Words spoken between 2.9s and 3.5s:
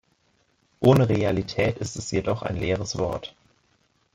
Wort.